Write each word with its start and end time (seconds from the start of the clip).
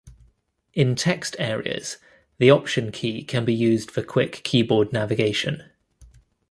In 0.73 0.95
text 0.95 1.35
areas, 1.37 1.97
the 2.39 2.49
Option 2.49 2.91
key 2.91 3.23
can 3.23 3.45
be 3.45 3.53
used 3.53 3.91
for 3.91 4.01
quick 4.01 4.41
keyboard 4.43 4.91
navigation. 4.91 5.65